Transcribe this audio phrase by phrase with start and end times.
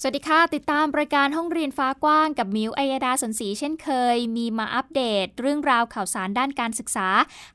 [0.00, 7.08] สวัสดีค่ะ ติดตามรายการห้องเรียนฟ้ากว้างกับมิวอัยดาสนศรีเช่นเคย มีมาอัปเดต เรื่องราวข่าวสารด้านการศึกษา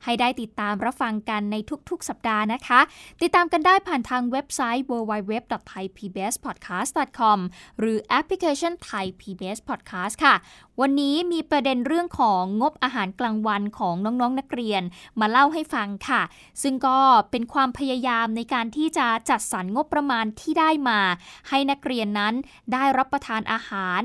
[0.04, 1.56] ให้ได้ติดตามรับฟังกันใน
[1.90, 2.80] ทุกๆ สัปดาห์นะคะ
[3.22, 7.38] ติดตามกันได้ผ่านทางเว็บไซต์ www.thaipbspodcast.com
[7.78, 10.34] หรือแอปพลิเคชัน Thai PBS Podcast ค่ะ
[10.80, 14.82] วันนี้มีประเด็นเรื่องของงบอาหารกลางวันของน้องๆนนักเรียน
[15.20, 16.22] มาเล่าให้ฟังค่ะ
[16.62, 16.98] ซึ่งก็
[17.30, 21.00] เป็นความพยายามในการที่จะจัดสรรงบประมาณที่ได้มา
[21.48, 22.34] ให้นักเรียนนั้น
[22.72, 24.00] ได้รับประทานอาหาร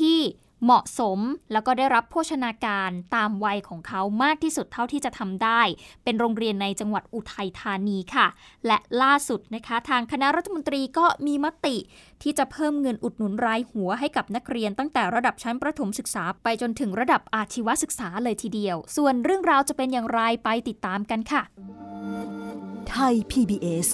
[0.00, 0.18] ที่
[0.64, 1.18] เหมาะสม
[1.52, 5.60] แล้วก็ได้รับโภชนาการตามวัยของเขามากที่สุดเท่าที่จะทำได้
[6.04, 8.26] เป็นโรงเรียนในจังหวัดอุทัยธานีค่ะ
[8.66, 11.76] และล่าสุดนะคะทางคณะรัฐมนตรีก็มีมติ
[12.22, 21.42] ที่จะเพิ่มเงินอุดหนุนรายหัวให้กับนักเรียนตั้งแต่ระดับชั้นประถมศึกษา ไปจนถึงระดับอาชีวศึกษาเลยทีเดียว ส่วนเรื่องราวจะเป็นอย่างไรไปติดตามกันค่ะ
[22.90, 23.86] ไทย PBS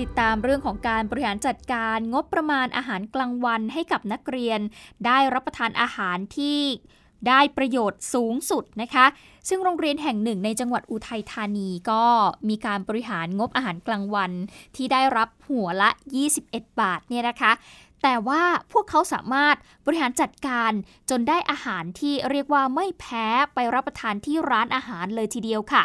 [0.00, 4.60] ติดตามเรื่องของการบริหารจัดการงบประมาณอาหารกลางวันให้กับนักเรียน
[5.06, 6.60] ได้รับประทานอาหารที่
[7.28, 9.06] ได้ประโยชน์สูงสุดนะคะ
[9.48, 12.04] ซึ่งโรงเรียนแห่งหนึ่งในจังหวัดอุทัยธานีก็
[12.48, 14.32] มีการบริหารงบอาหารกลางวัน
[14.76, 15.90] ที่ได้รับหัวละ
[16.34, 17.52] 21 บาทเนี่ยนะคะ
[18.06, 20.72] แต่ว่าพวกเขาสามารถบริหารจัดการ
[21.10, 25.84] จนได้อาหารที่เรียกว่าไม่แพ้ไปรับประทานที่ร้านอาหารเลยทีเดียวค่ะ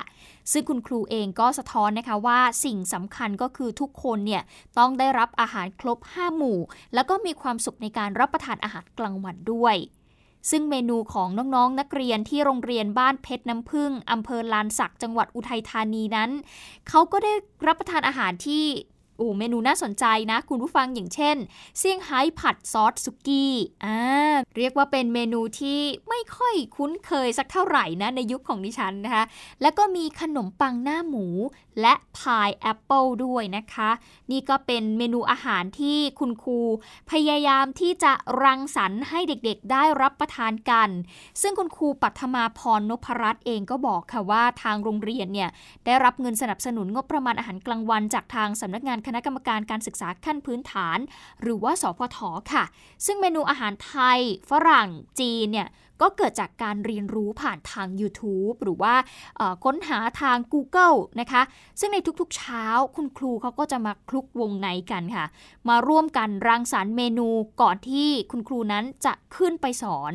[0.52, 4.44] ซึ่งคุณครูเองก็สะท้อนนะคะว่าสิ่งสำคัญก็คือทุกคนเนี่ย
[4.78, 6.60] ต้องได้รับอาหารครบ 5 หมู่
[6.94, 9.76] แล้วก็มีความสุขในการรับประทานอาหารกลางวันด้วย
[10.50, 16.30] ซึ่งเมนูของน้องๆนนักเรียนที่โรงเรียนบ้านเพชรน้ำพึ่งอำเภอลานสักจังหวัดอุทัยธานีนั้น
[16.90, 17.34] เขาก็ได้
[17.68, 18.66] รับประทานอาหารที่
[19.20, 21.38] โอ้เมนูน่าสนใจนะ คุณผู้ฟังอย่างเช่น
[21.80, 23.54] เซี่ยงไฮ้ผัดซอสสุกี้
[23.86, 24.00] อ่า
[24.58, 29.24] เรียกว่าเป็นเมนูที่ไม่ค่อยคุ้นเคยสักเท่าไหร่นะในยุคของดิฉันนะคะ
[29.62, 31.26] แล้วก็มีขนมปังหน้าหมู
[31.82, 33.90] และพายแอปเปิลด้วยนะคะ
[34.32, 36.60] นี่ก็เป็นเมนูอาหารที่คุณครู
[37.12, 38.14] พยายามที่จะ
[38.44, 40.90] รังสรรค์ให้เด็กๆ ได้รับประทานกัน
[41.42, 45.50] ซึ่งคุณครูปัทมาพรนพรัตน์เองก็บอกค่ะว่าทางโรงเรียนเนี่ย
[45.86, 50.98] ได้รับเงินสนับสนุนงบประมาณอาหารกลางวันจากทางสำนักงานคณะกรรมการการศึกษาขั้นพื้นฐาน
[51.42, 52.18] หรือว่าสพท
[52.54, 52.64] ค่ะ
[53.06, 54.90] ซึ่งเมนูอาหารไทย ฝรั่ง
[55.20, 55.68] จีนเนี่ย
[56.02, 58.94] ก็เกิดจากการเรียนรู้ผ่านทาง YouTube หรือว่า
[59.64, 61.42] ค้นหาทาง Google นะคะ
[61.80, 62.66] ซึ่งในทุกๆเช้า
[62.96, 65.26] คุณครูเขาก็จะมาคลุกวงในกันค่ะ
[65.70, 67.28] มาร่วมกันรังสรรค์เมนู
[67.62, 70.14] ก่อนที่คุณครูนั้นจะขึ้นไปสอน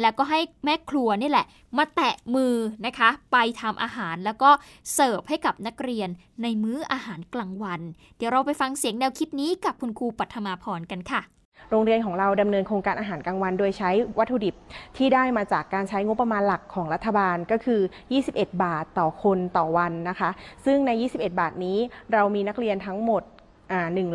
[0.00, 1.46] แล้วก็ให้แม่ครัวนี่แหละ
[1.78, 2.54] มาแตะมือ
[2.86, 4.50] นะคะ ไปทำอาหารแล้วก็
[4.94, 6.08] เสิร์ฟให้กับนักเรียน
[6.42, 7.80] ในมื้ออาหารกลางวัน
[8.16, 11.22] เดี๋ยวเราไปฟังเสียงแนวคิดนี้กับคุณครูปัทมาพรกันค่ะ
[11.70, 14.54] โรงเรียนของเราดำเนินโครงการอาหารกลางวัน โดยใช้วัตถุดิบ
[14.96, 17.80] ที่ได้มาจากการใช้งบประมาณหลักของรัฐบาลก็คือ
[18.20, 20.30] 21 บาทต่อคนต่อวันนะคะ
[20.64, 21.78] ซึ่งใน 21 บาทนี้
[22.12, 23.22] เรามีนักเรียนทั้งหมด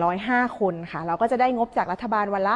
[0.02, 2.56] 105 คนค่ะ เราก็จะได้งบจากรัฐบาลวันละ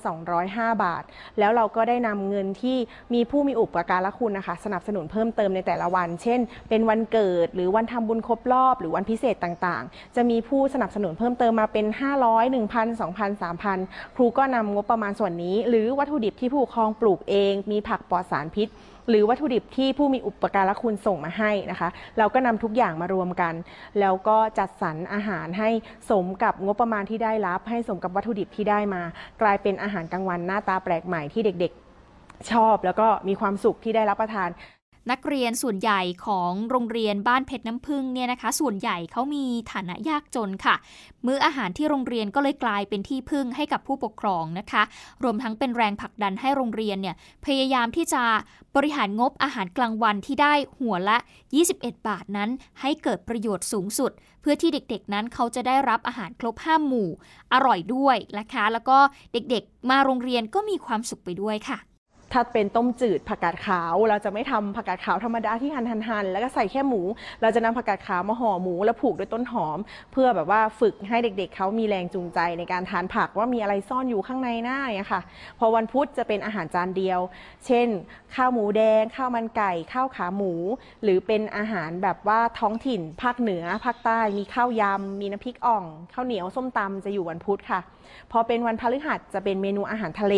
[0.00, 1.02] 2,205 บาท
[1.38, 2.76] แล้วเราก็ได้นำเงินที่
[3.14, 11.86] มีผู้มีอุปการะคุณนะคะ สนับสนุนเพิ่มเติมในแต่ละวัน เช่น เป็นวันเกิดหรือวันทำบุญครบรอบ หรือวันพิเศษต่างๆ จะมีผู้สนับสนุนเพิ่มเติมมาเป็น
[12.20, 18.68] 500 1,000 2,000 3,000 ครูก็นำงบประมาณส่วนนี้ หรือวัตถุดิบที่ผู้ปกครองปลูกเอง มีผักปลอดสารพิษ
[19.08, 21.88] หรือวัตถุดิบที่ผู้มีอุปการะคุณส่งมาให้นะคะ
[22.18, 23.54] เราก็นำทุกอย่างมารวมกัน
[24.00, 25.70] แล้วก็จัดสรรอาหารให้
[26.10, 29.02] สมกับงบประมาณที่ได้รับ ให้สมกับวัตถุดิบที่ได้มา
[29.42, 34.48] กลายเป็นอาหารกลางวันหน้าตาแปลกใหม่ที่เด็กๆ ชอบ แล้วก็มีความสุขที่ได้รับประทาน
[35.10, 40.74] นักเรียนส่วนใหญ่ของโรงเรียนบ้านเพชรน้ำพึ่งเนี่ยนะคะ ส่วนใหญ่เขามีฐานะยากจนค่ะ
[41.26, 44.82] มื้ออาหารที่โรงเรียนก็เลยกลายเป็นที่พึ่งให้กับผู้ปกครองนะคะ
[45.22, 47.16] รวมทั้งเป็นแรงผลักดันให้โรงเรียนเนี่ย
[47.46, 48.22] พยายามที่จะ
[48.76, 51.18] บริหารงบอาหารกลางวันที่ได้หัวละ
[51.60, 52.50] 21 บาทนั้น
[52.80, 57.08] ให้เกิดประโยชน์สูงสุด เพื่อที่เด็กๆนั้นเขาจะได้รับอาหารครบห้าหมู่
[57.52, 58.98] อร่อยด้วยนะคะ แล้วก็
[59.32, 61.78] เด็กๆมาโรงเรียนก็มีความสุขไปด้วยค่ะ
[62.32, 67.02] ถ้าเป็นต้มจืดผักกาดขาว เราจะไม่ทำผักกาดขาวธรรมดาที่หั่นหั่นแล้วก็ใส่แค่หมู
[67.42, 69.78] เราจะนำผักกาดขาวมาห่อหมู แล้วผูกด้วยต้นหอม
[70.12, 75.20] เพื่อแบบว่าฝึกให้เด็กๆเขามีแรงจูงใจในการทานผักว่ามีอะไรซ่อนอยู่ข้างในหน้าอะค่ะ
[75.58, 77.20] พอวันพุธจะเป็นอาหารจานเดียว
[77.66, 77.88] เช่น
[78.34, 80.52] ข้าวหมูแดง ข้าวมันไก่ข้าวขาหมู
[81.02, 85.84] หรือเป็นอาหารแบบว่าท้องถิ่นภาคเหนือภาคใต้มีข้าวยำมีน้ำพริกอ่อง
[86.14, 87.80] ข้าวเหนียวส้มตำจะอยู่วันพุธค่ะ
[88.32, 90.34] พอเป็นวันพฤหัสจะเป็นเมนูอาหารทะเล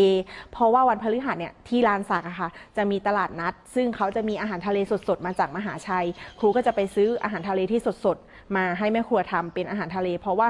[0.53, 6.07] เพราะว่าวันพฤหัสเนี่ยที่ลานสักอะค่ะ จะมีตลาดนัด ซึ่งเขาจะมีอาหารทะเลสดๆ มาจากมหาชัย
[6.39, 10.49] ครูก็จะไปซื้ออาหารทะเลที่สดๆ มาให้แม่ครัวทำเป็นอาหารทะเล เพราะว่า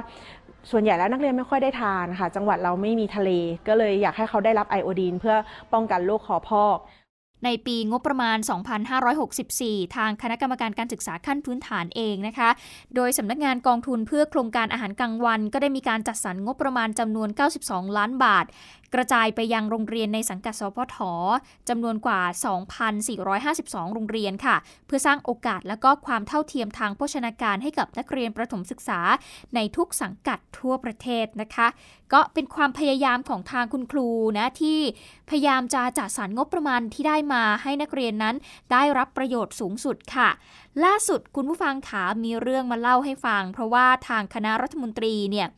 [0.70, 3.30] ส่วนใหญ่แล้วนักเรียนไม่ค่อยได้ทานค่ะ จังหวัดเราไม่มีทะเล
[3.68, 5.36] ก็เลยอยากให้เขาได้รับไอโอดีน เพื่อ
[5.72, 6.78] ป้องกันโรคคอพอก
[7.46, 8.38] ในปีงบประมาณ
[9.16, 12.50] 2564 ทางคณะกรรมการการศึกษาขั้นพื้นฐานเองนะคะ
[12.94, 17.28] โดยสำนักงานกองทุนเพื่อโครงการอาหารกลางวัน ก็ได้มีการจัดสรรงบประมาณจำนวน
[17.62, 18.44] 92 ล้านบาท
[18.94, 20.96] กระจายไปยังโรงเรียนในสังกัดสพท
[21.68, 22.20] จำนวนกว่า
[23.08, 24.56] 2,452 โรงเรียนค่ะ
[24.86, 29.00] เพื่อสร้างโอกาสและก็ความเท่าเทียมทางโภชนาการให้กับนักเรียนประถมศึกษา
[29.54, 31.68] ในทุกสังกัดทั่วประเทศนะคะ
[32.12, 34.08] ก็เป็นความพยายามของทางคุณครู
[34.38, 34.80] นะที่
[35.28, 38.36] พยายามจะจัดสรรงบประมาณที่ได้มาให้นักเรียนนั้น
[38.72, 40.28] ได้รับประโยชน์สูงสุดค่ะ
[40.84, 45.48] ล่าสุดคุณผู้ฟังขามีเรื่องมาเล่าให้ฟัง เพราะว่าทางคณะรัฐมนตรีเนี่ย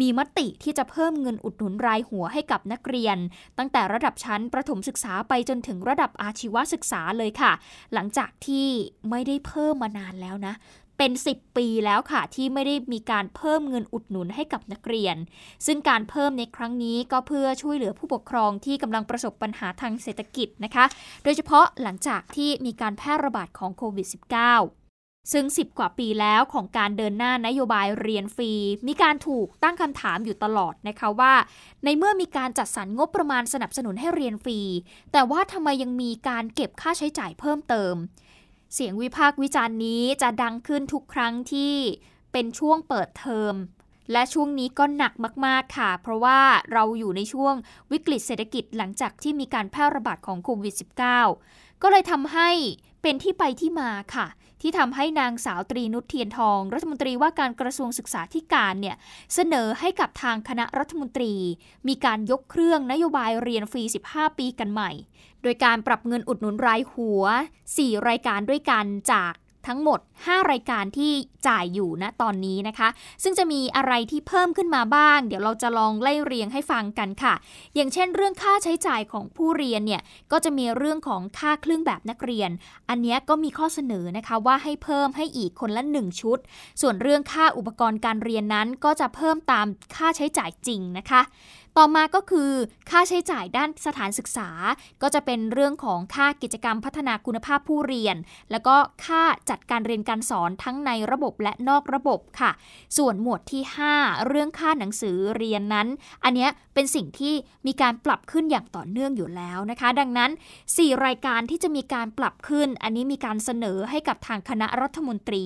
[0.00, 3.16] มีมติที่จะเพิ่มเงินอุดหนุนรายหัวให้กับนักเรียน
[3.58, 7.52] ตั้งแต่ระดับชั้นประถมศึกษาไปจนถึงระดับอาชีวศึกษาเลยค่ะ
[7.94, 8.66] หลังจากที่
[9.10, 10.54] ไม่ได้เพิ่มมานานแล้วนะ
[10.98, 15.16] เป็น 10 ปีแล้วค่ะ ที่ไม่ได้มีการเพิ่มเงินอุดหนุนให้กับนักเรียน
[15.66, 20.84] ซึ่งการเพิ่มในครั้งนี้ก็เพื่อช่วยเหลือผู้ปกครองที่กำลังประสบปัญหาทางเศรษฐกิจนะคะ
[21.24, 24.85] โดยเฉพาะหลังจากที่มีการแพร่ระบาดของโควิด -19
[25.32, 28.52] ซึ่ง 10 กว่าปีแล้วของการเดินหน้านโยบายเรียนฟรี
[28.88, 31.34] มีการถูกตั้งคำถามอยู่ตลอดนะคะว่า
[31.84, 34.60] ในเมื่อมีการจัดสรรงบประมาณสนับสนุนให้เรียนฟรี
[35.12, 37.94] แต่ว่าทำไมยังมีการเก็บค่าใช้จ่ายเพิ่มเติม
[38.74, 41.74] เสียงวิพากษ์วิจารณ์นี้จะดังขึ้นทุกครั้งที่
[42.32, 43.54] เป็นช่วงเปิดเทอม
[44.12, 45.12] และช่วงนี้ก็หนัก
[45.46, 46.40] มาก ๆ ค่ะ เพราะว่า
[46.72, 47.54] เราอยู่ในช่วง
[47.92, 50.74] วิกฤตเศรษฐกิจหลังจากที่มีการแพร่ระบาดของโควิด
[51.28, 52.50] -19 ก็เลยทำให้
[53.02, 54.26] เป็นที่ไปที่มาค่ะ
[54.60, 58.96] ที่ทำให้นางสาวตรีนุชเทียนทอง รัฐมนตรีว่าการกระทรวงศึกษาธิการเนี่ย
[59.34, 61.34] เสนอให้กับทางคณะรัฐมนตรี
[61.88, 63.82] มีการยกเครื่องนโยบายเรียนฟรี
[64.12, 64.90] 15 ปีกันใหม่
[65.42, 67.24] โดยการปรับเงินอุดหนุนรายหัว
[67.66, 69.34] 4 รายการด้วยกันจาก
[69.66, 71.12] ทั้งหมด5 รายการที่
[71.48, 72.88] จ่ายอยู่ณตอนนี้นะคะ
[73.22, 77.34] ซึ่งจะมีอะไรที่เพิ่มขึ้นมาบ้าง เดี๋ยวเราจะลองไล่เรียงให้ฟังกันค่ะ
[77.74, 80.02] อย่างเช่น เรื่องค่าใช้จ่ายของผู้เรียนเนี่ย
[80.32, 82.50] ก็จะมีเรื่องของค่าเครื่องแบบนักเรียน
[82.88, 86.38] อันนี้ก็มีข้อเสนอนะคะว่าให้เพิ่มให้อีกคนละ 1 ชุด
[86.80, 89.66] ส่วนเรื่องค่าอุปกรณ์การเรียนนั้นก็จะเพิ่มตาม
[89.96, 91.22] ค่าใช้จ่ายจริงนะคะ
[91.80, 92.50] ต่อมาก็คือ
[92.90, 94.48] ค่าใช้จ่ายด้านสถานศึกษา
[95.02, 98.16] ก็จะเป็นเรื่องของค่ากิจกรรมพัฒนาคุณภาพผู้เรียน
[98.50, 102.50] แล้วก็ค่าจัดการเรียนการสอนทั้งในระบบและนอกระบบค่ะ
[102.96, 103.62] ส่วนหมวดที่
[103.94, 105.88] 5 เรื่องค่าหนังสือเรียนนั้น
[106.24, 107.34] อันนี้เป็นสิ่งที่
[107.66, 110.30] มีการปรับขึ้นอย่างต่อเนื่องอยู่แล้วนะคะ ดังนั้น
[110.66, 115.44] 4 รายการที่จะมีการปรับขึ้น อันนี้มีการเสนอให้กับทางคณะรัฐมนตรี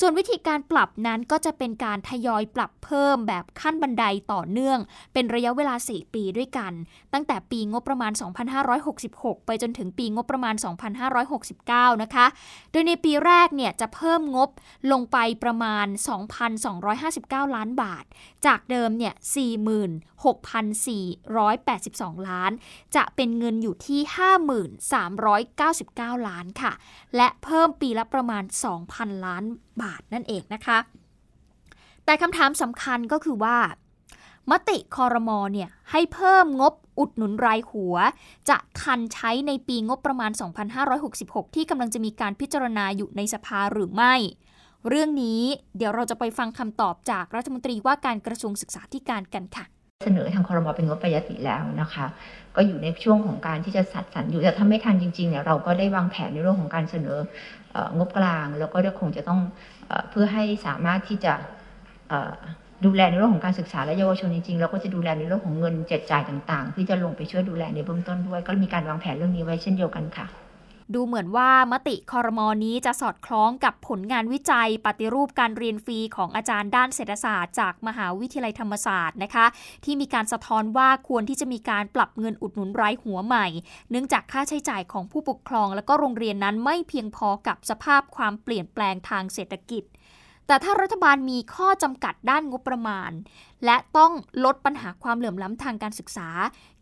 [0.00, 4.78] ส่วนวิธีการปรับนั้นก็จะเป็นการทยอยปรับเพิ่มแบบขั้นบันไดต่อเนื่อง
[5.12, 6.72] เป็นระยะเวลา 4 ปีด้วยกัน
[7.12, 8.12] ตั้งแต่ปีงบประมาณ
[8.78, 10.54] 2566 ไปจนถึงปีงบประมาณ
[11.28, 12.26] 2569 นะคะ
[12.70, 14.50] โดยในปีแรกเนี่ยจะเพิ่มงบ
[14.92, 15.86] ลงไปประมาณ
[16.70, 18.04] 2,259 ล้านบาท
[18.46, 19.14] จากเดิมเนี่ย
[22.20, 22.52] 46,482 ล้าน
[22.96, 24.00] จะเป็นเงินอยู่ที่
[26.14, 26.72] 5399 ล้านค่ะ
[27.16, 28.44] และเพิ่มปีละประมาณ
[28.84, 29.44] 2,000 ล้าน
[29.82, 30.78] บาทนั่นเองนะคะ
[32.04, 33.56] แต่คำถามสำคัญก็คือว่า
[34.50, 37.96] มติคอรมอเนี่ยให้เพิ่มงบ อุดหนุนรายหัว
[38.48, 40.30] จะทันใช้ในปีงบประมาณ
[40.92, 44.14] 2566 ที่กำลังจะมีการพิจารณาอยู่ในสภาหรือไม่
[44.88, 45.40] เรื่องนี้
[45.76, 49.64] เดี๋ยวเราจะไปฟังคำตอบจากรัฐมนตรีว่าการกระทรวงศึกษาธิการกันค่ะ
[50.04, 52.06] เสนอทางคอรมอเป็นงบประยติแล้วนะคะ
[52.56, 57.18] ก็อยู่ในช่วงของการที่จะสัดสรรอยู่แต่ถ้าไม่ทันจริงๆเนี่ยเราก็ได้วางแผนในเรื่องของการเสนอ
[57.98, 59.40] งบกลาง แล้วก็คงจะต้อง
[60.10, 61.32] เพื่อให้สามารถที่จะ
[62.86, 70.26] ดูแลในเรื่องของการศึกษาและเยาวชนจริงๆเราก็จะดูแลในเรื่องของเงินเจ็ดจ่ายต่างๆ ที่จะลงไปช่วยดูแลในเบื้องต้นด้วย ก็มีการวางแผนเรื่องนี้ไว้เช่นเดียวกันค่ะ
[70.94, 79.46] ดูเหมือนว่ามติคอรมอนี้จะสอดคล้องกับผลงานวิจัย ปฏิรูปการเรียนฟรีของอาจารย์ด้านเศรษฐศาสตร์จากมหาวิทยาลัยธรรมศาสตร์นะคะ
[79.84, 83.46] ที่มีการสะท้อนว่าควรที่จะมีการปรับเงินอุดหนุนรายหัวใหม่
[83.90, 89.84] เนื่องจากค่าใช้จ่ายของผู้ปกครอง และก็โรงเรียนนั้นไม่เพียงพอกับสภาพความเปลี่ยนแปลงทางเศรษฐกิจ
[90.46, 93.10] แต่ถ้ารัฐบาลมีข้อจำกัดด้านงบประมาณ
[93.64, 94.12] และต้อง
[94.44, 96.28] ลดปัญหาความเหลื่อมล้ำทางการศึกษา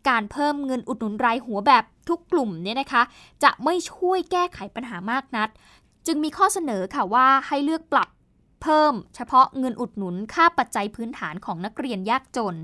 [0.09, 3.01] การเพิ่มเงินอุดหนุนรายหัวแบบทุกกลุ่มเนี่ยนะคะ
[3.43, 5.49] จะไม่ช่วยแก้ไขปัญหามากนัก
[6.07, 8.09] จึงมีข้อเสนอค่ะว่าให้เลือกปรับ
[8.63, 12.55] เพิ่มเฉพาะเงินอุดหนุนค่าปัจจัยพื้นฐานของนักเรียนยากจน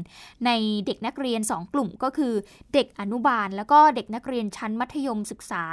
[0.45, 0.51] ใน
[0.85, 2.33] เด็กนักเรียน 2 กลุ่มก็คือ
[2.73, 5.63] เด็กอนุบาล แล้วก็เด็กนักเรียนชั้นมัธยมศึกษา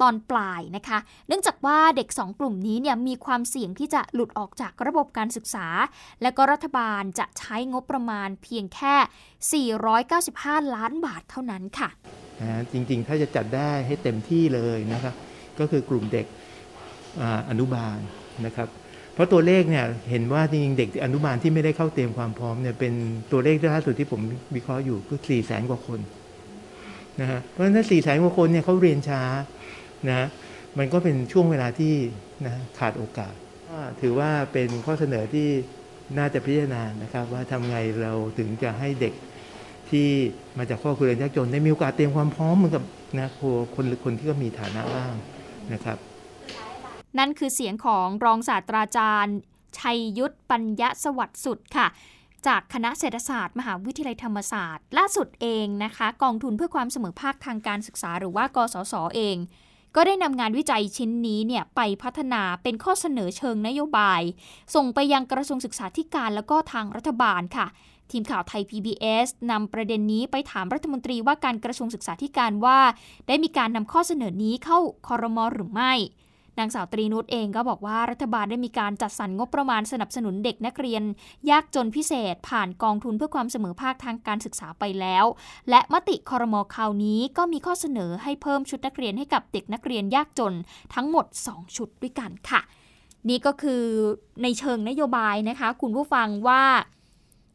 [0.00, 5.66] ตอนปลายนะคะ เนื่องจากว่าเด็ก 2 กลุ่มนี้เนี่ยมีความเสี่ยงที่จะหลุดออกจากระบบการศึกษา
[6.22, 9.66] และก็รัฐบาลจะใช้งบประมาณเพียงแค่
[10.06, 11.90] 495 ล้านบาทเท่านั้นค่ะ
[12.72, 15.14] จริงๆ ถ้าจะจัดได้ให้เต็มที่เลยนะครับ
[15.58, 16.26] ก็คือกลุ่มเด็ก
[17.50, 17.98] อนุบาล
[18.46, 18.68] นะครับ
[19.20, 22.92] ราะตัวเลขเนี่ยเห็นว่าจริงๆเด็กอนุบาลที่ไม่ได้เข้าเตรียมความพร้อมเนี่ยเป็น
[23.32, 24.20] ตัวเลขล่าสุดที่ผม
[24.56, 26.00] วิเคราะห์อยู่ก็สี่แสนกว่าคน
[27.20, 29.22] นะฮะเพราะฉะนั้นสี่แสนกว่าคนเนี่ยเขาเรียนช้า
[30.08, 30.28] นะ
[30.78, 31.94] มันก็เป็นช่วงเวลาที่
[32.46, 33.34] นะขาดโอกาส
[34.00, 35.48] ถือว่าเป็นข้อเสนอที่
[36.18, 39.14] น่าจะพิจารณานะครับ ว่าทำไงเราถึงจะให้เด็ก
[39.90, 40.08] ที่
[40.58, 42.84] มาจากครอบครัวยากจนได้มีโอกาสเตรียมความพร้อมเหมือนกับ
[43.18, 43.28] นะ
[43.74, 45.12] คนคนที่ก็มีฐานะบ้าง
[45.72, 45.98] นะครับ
[47.18, 49.36] นั่นคือเสียงของรองศาสตราจารย์
[49.78, 51.86] ชัยยุทธปัญญสวัสดิ์สุดค่ะ
[52.46, 59.36] จากคณะเศรษฐศาสตร์ มหาวิทยาลัยธรรมศาสตร์ ล่าสุดเองนะคะ กองทุนเพื่อความเสมอภาคทางการศึกษา หรือว่ากสศอเอง
[59.96, 64.22] ก็ได้นำงานวิจัยชิ้นนี้เนี่ยไปพัฒนาเป็นข้อเสนอเชิงนโยบาย
[64.74, 67.66] ส่งไปยังกระทรวงศึกษาธิการแล้วก็ทางรัฐบาลค่ะ
[68.10, 72.78] ทีมข่าวไทย PBS นำประเด็นนี้ไปถามรัฐมนตรีว่าการกระทรวงศึกษาธิการว่า
[73.28, 75.92] ได้มีการนำข้อเสนอนี้เข้าคอรมอหรือไม่
[76.58, 81.02] นางสาวตรีนุชเองก็บอกว่ารัฐบาลได้มีการจัดสรรงบประมาณสนับสนุนเด็กนักเรียน
[81.50, 85.24] ยากจนพิเศษผ่านกองทุนเพื่อความเสมอภาคทางการศึกษาไปแล้ว
[85.70, 90.54] และมติคอรมอคราวนี้ก็มีข้อเสนอให้เพิ่มชุดนักเรียนให้กับเด็กนักเรียนยากจน
[90.94, 92.60] ทั้งหมด 2 ชุดด้วยกันค่ะ
[93.28, 93.84] นี่ก็คือ
[94.42, 96.62] ในเชิงนโยบายนะคะ คุณผู้ฟังว่า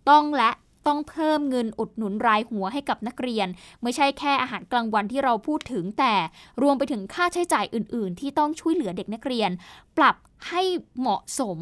[0.09, 0.51] ต้องและ
[0.87, 3.47] ต้องเพิ่มเงินอุดหนุนรายหัวให้กับนักเรียน
[3.83, 6.15] ไม่ใช่แค่อาหารกลางวันที่เราพูดถึงแต่
[6.61, 9.51] รวมไปถึงค่าใช้จ่ายอื่น ๆ ที่ต้องช่วยเหลือเด็กนักเรียน
[9.97, 10.15] ปรับ
[10.49, 10.61] ให้
[10.99, 11.57] เหมาะสม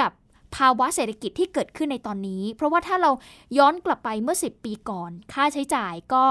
[0.00, 0.12] กับ
[0.56, 3.10] ภาวะเศรษฐกิจที่เกิดขึ้นในตอนนี้ เพราะว่าถ้าเรา
[3.58, 6.24] ย้อนกลับไปเมื่อ 10 ปีก่อน ค่าใช้จ่ายก็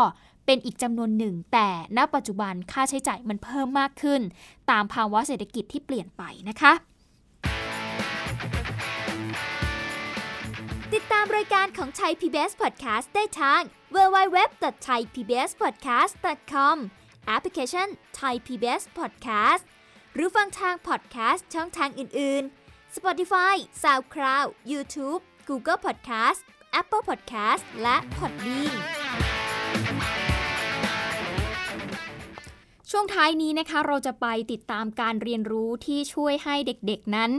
[0.45, 4.21] เป็นอีกจำนวนหนึ่ง แต่ณปัจจุบันค่าใช้จ่ายมันเพิ่มมากขึ้น
[4.71, 6.73] ตามภาวะเศรษฐกิจที่เปลี่ยนไปนะคะ
[10.93, 13.61] ติดตามรายการของชัย PBS Podcast ได้ทาง
[13.95, 16.75] www.thaipbspodcast.com
[17.27, 17.87] แอปพลิเคชัน
[18.19, 19.63] Thai PBS Podcast
[20.13, 26.39] หรือฟังทาง podcast ช่องทางอื่น ๆ Spotify SoundCloud YouTube Google Podcast
[26.79, 28.75] Apple Podcast และ Podbean
[32.93, 37.31] ช่วงท้ายนี้นะคะเราจะไปติดตามการเรียนรู้ที่ช่วยให้เด็กๆนั้น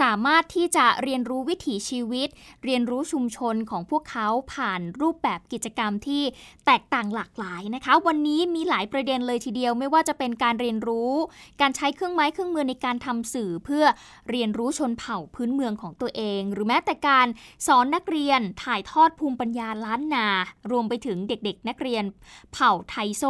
[0.00, 2.28] สามารถที่จะเรียนรู้วิถีชีวิต
[2.64, 6.22] เรียนรู้ชุมชนของพวกเขาผ่านรูปแบบกิจกรรมที่
[6.66, 11.12] แตกต่างหลากหลายนะคะ วันนี้มีหลายประเด็นเลยทีเดียว ไม่ว่าจะเป็นการเรียนรู้
[11.60, 13.84] การใช้เครื่องไม้เครื่องมือในการทำสื่อเพื่อ
[14.30, 17.26] เรียนรู้ชนเผ่าพื้นเมืองของตัวเอง หรือแม้แต่การ
[17.66, 20.26] สอนนักเรียนถ่ายทอดภูมิปัญญาล้านนา
[20.70, 22.04] รวมไปถึงเด็กๆ นักเรียน
[22.52, 23.24] เผ่าไทโซ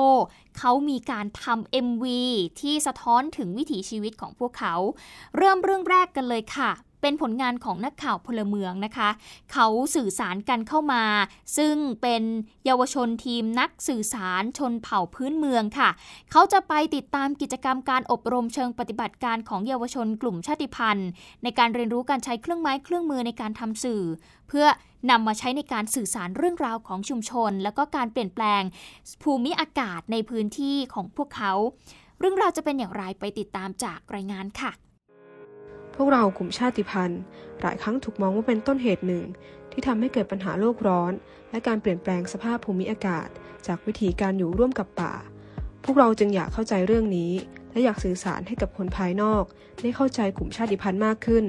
[0.59, 2.05] เขามีการทำ MV
[2.61, 4.75] ที่สะท้อนถึงวิถีชีวิตของพวกเขา
[5.37, 9.09] เริ่มเรื่องแรกกันเลยค่ะ เป็นผลงานของนักข่าวพลเมืองนะคะ
[9.53, 11.05] เขาสื่อสารกันเข้ามา
[11.57, 12.23] ซึ่งเป็น
[12.65, 15.91] เยาวชนทีมนักสื่อสารชนเผ่าพื้นเมืองค่ะ
[16.33, 21.09] เขาจะไปติดตามกิจกรรมการอบรมเชิงปฏิบัติการของเยาวชนกลุ่มชาติพันธุ์
[21.43, 24.03] ในการเรียนรู้การใช้เครื่องไม้เครื่องมือในการทำสื่อ
[24.49, 24.67] เพื่อ
[25.11, 28.63] นำมาใช้ในการสื่อสารเรื่องราวของชุมชน แล้วก็การเปลี่ยนแปลง
[29.23, 31.53] ภูมิอากาศในพื้นที่ของพวกเขา
[32.19, 34.73] เรื่องราวจะเป็นอย่างไรไปติดตามจากรายงานค่ะ
[36.01, 37.21] พวกเรากลุ่มชาติพันธุ์
[37.61, 39.25] หลายครั้งถูกมองว่าเป็นต้นเหตุหนึ่ง
[39.73, 41.13] ที่ทำให้เกิดปัญหาโลกร้อน
[41.51, 43.29] และการเปลี่ยนแปลงสภาพภูมิอากาศ
[43.67, 45.15] จากวิธีการอยู่ร่วมกับป่า
[45.85, 47.33] พวกเราจึงอยากเข้าใจเรื่องนี้
[47.73, 49.45] และอยากสื่อสารให้กับคนภายนอก
[49.83, 51.45] ได้เข้าใจกลุ่มชาติพันธุ์มากขึ้น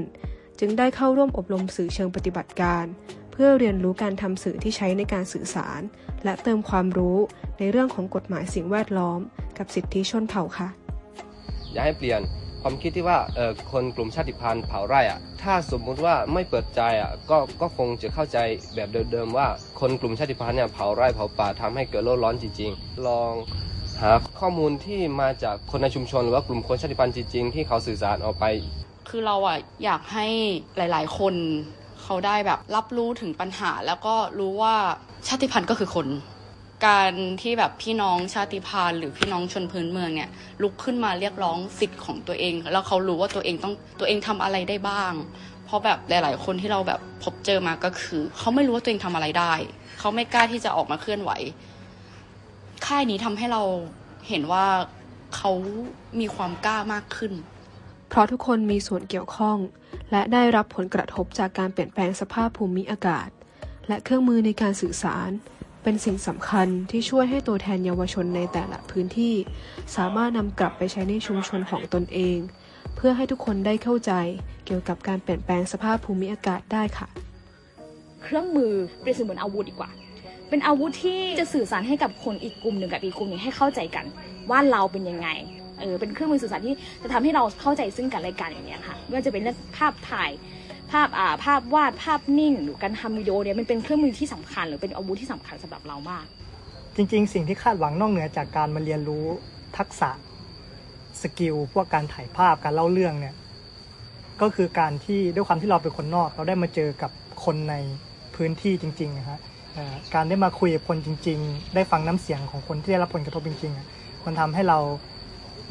[0.59, 2.85] จึงได้เข้าร่วมอบรมสื่อเชิงปฏิบัติการ
[3.31, 5.81] เพื่อเรียนรู้การทำสื่อที่ใช้ในการสื่อสาร
[6.23, 7.17] และเติมความรู้
[7.59, 9.19] ในเรื่องของกฎหมายสิ่งแวดล้อม
[9.57, 10.69] กับสิทธิชนเผ่าค่ะ
[11.73, 12.21] อย่าให้เปลี่ยน
[12.61, 18.37] ความคิดที่ว่าเออคนกลุ่มชาติพันธุ์เผาไร่อะถ้าสมมุติว่าไม่เปิดใจอะก็ก็คงจะเข้าใจ
[18.75, 19.47] แบบเดิมๆว่า
[19.79, 23.33] คนกลุ่มชาติพันธุ์เนี่ยเผาไร่เผาป่าทำให้เกิดโลกร้อนจริง ๆ ลอง
[24.01, 28.45] หาข้อมูลที่มาจากคนในชุมชน หรือว่ากลุ่มคนชาติพันธุ์จริงๆที่เขาสื่อสารออกไป
[29.09, 30.27] คือเราอะอยากให้
[30.77, 31.33] หลาย ๆ คน
[32.03, 34.75] เขาได้แบบรับรู้ถึงปัญหา แล้วก็รู้ว่า
[35.27, 36.07] ชาติพันธุ์ก็คือคน
[36.85, 40.29] การที่แบบพี่น้องชาติพันธุ์หรือพี่น้องชนพื้นเมืองเนี่ย
[40.61, 45.13] ลุกขึ้นมาเรียกร้องสิทธิ์ของตัวเอง แล้วเขารู้ว่าตัวเองต้องตัวเองทำอะไรได้บ้าง
[45.65, 49.53] เพราะแบบหลาย ๆ คนที่เราแบบพบเจอมาก็คือ เขาไม่รู้ว่าตัวเองทำอะไรได้
[49.99, 51.31] เขาไม่กล้าที่จะออกมาเคลื่อนไหว
[52.85, 53.63] ค่ายนี้ทำให้เรา
[54.27, 54.65] เห็นว่า
[55.35, 55.51] เขา
[56.19, 57.33] มีความกล้ามากขึ้น
[58.09, 59.57] เพราะทุกคนมีส่วนเกี่ยวข้อง
[60.11, 63.29] และได้รับผลกระทบจากการเปลี่ยนแปลงสภาพภูมิอากาศ
[63.87, 65.29] และเครื่องมือในการสื่อสาร
[65.83, 69.35] เป็นสิ่งสำคัญที่ช่วยให้ตัวแทนเยาวชนในแต่ละพื้นที่
[69.95, 72.37] สามารถนำกลับไปใช้ในชุมชนของตนเอง
[72.95, 74.11] เพื่อให้ทุกคนได้เข้าใจ
[74.65, 77.07] เกี่ยวกับการเปลี่ยนแปลงสภาพภูมิอากาศได้ค่ะ
[78.23, 79.89] เครื่องมือเปรียบเสมือนอาวุธดีกว่า
[80.49, 84.05] เป็นอาวุธที่จะสื่อสารให้กับคนอีกกลุ่มหนึ่งกับอีกกลุ่มหนึ่งให้เข้าใจกัน
[84.49, 85.27] ว่าเราเป็นยังไง
[85.79, 90.29] เออเป็นเครื่องมือสื่อสารที่จะทำให้เราเข้าใจซึ่งกันและกันอย่างเงี้ยค่ะไม่ว่าจะเป็นเรื่องภาพถ่าย
[90.91, 96.25] ภาพอ่าภาพวาดภาพนิ่ง หรือการทำวิดีโอเนี่ยมันเป็นเครื่องมือที่สำคัญ หรือเป็นอาวุธที่สำคัญสำหรับเรามาก
[96.95, 99.25] จริง ๆ สิ่งที่คาดหวังนอกเหนือจากการมาเรียนรู้
[99.77, 100.09] ทักษะ
[101.21, 103.35] สกิลพวกการถ่ายภาพการเล่าเรื่องเนี่ย
[104.41, 107.11] ก็คือการที่ด้วยความที่เราเป็นคนนอก เราได้มาเจอกับ
[107.45, 107.75] คนใน
[108.35, 109.39] พื้นที่จริงๆนะฮะ
[110.15, 114.79] การได้มาคุยกับคนจริง ๆ ได้ฟังน้ำเสียงของคนที่ได้รับผลกระทบจริงๆมันทำให้เรา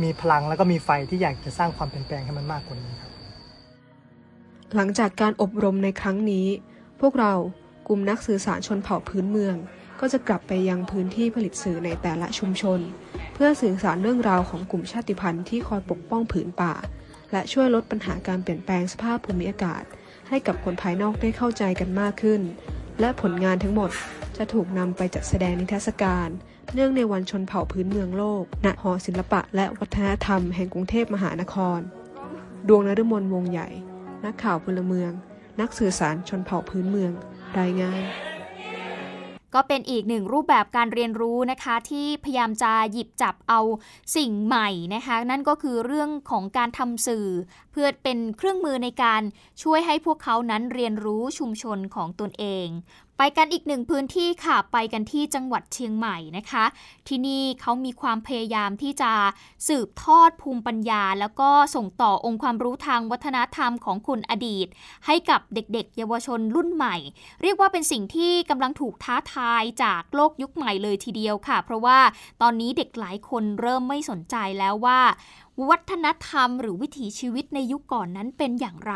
[0.02, 3.08] มีพลังแล้วก็มีไฟที่อยากจะสร้างความเปลี่ยนแปลงให้มันมากกว่านี้ครับ
[4.75, 6.46] หลังจากการอบรมในครั้งนี้
[7.00, 7.34] พวกเรา
[7.88, 9.56] กลุ่มนักสื่อสารชนเผ่าพื้นเมือง
[10.00, 12.80] ก็จะกลับไปยังพื้นที่ผลิตสื่อในแต่ละชุมชน
[13.34, 16.75] เพื่อสื่อสารเรื่องราวของกลุ่มชาติพันธุ์ที่คอยปกป้องผืนป่า
[17.32, 19.82] และช่วยลดปัญหาการเปลี่ยนแปลงสภาพภูมิอากาศ
[20.28, 22.40] ให้กับคนภายนอกได้เข้าใจกันมากขึ้น
[23.00, 23.90] และผลงานทั้งหมด
[24.37, 26.28] จะถูกนำไปจัดแสดงนิทรรศการ
[26.75, 31.80] เนื่องในวันชนเผ่าพื้นเมืองโลก ณ หอศิลปะและวัฒนธรรมแห่งกรุงเทพมหานคร
[32.68, 33.68] ดวงนฤมลวงใหญ่
[34.25, 35.12] นักข่าวพลเมือง
[35.60, 37.12] นักสื่อสารชนเผ่าพื้นเมือง
[37.58, 38.02] รายงาน
[39.54, 43.60] ก็เป็นอีกหนึ่งรูปแบบการเรียนรู้นะคะ ที่พยายามจะหยิบจับเอา
[44.16, 47.26] สิ่งใหม่นะคะ นั่นก็คือเรื่องของการทำสื่อ
[47.72, 49.22] เพื่อเป็นเครื่องมือในการ
[49.62, 52.66] ช่วยให้พวกเขานั้นเรียนรู้ชุมชนของตนเอง
[53.20, 56.64] ไปกันอีกหนึ่งพื้นที่ค่ะ ไปกันที่จังหวัดเชียงใหม่นะคะ
[57.08, 59.12] ที่นี่เขามีความพยายามที่จะ
[59.68, 64.66] สืบทอดภูมิปัญญา แล้วก็ส่งต่อองค์ความรู้ทางวัฒนธรรมของคนอดีต
[65.06, 66.96] ให้กับเด็กๆ เยาวชนรุ่นใหม่
[67.42, 71.98] เรียกว่าเป็นสิ่งที่กำลังถูกท้าทายจากโลกยุคใหม่เลยทีเดียวค่ะ เพราะว่า
[72.42, 75.00] ตอนนี้เด็กหลายคนเริ่มไม่สนใจแล้วว่า
[75.70, 78.94] วัฒนธรรมหรือวิถีชีวิตในยุคก่อนนั้นเป็นอย่างไร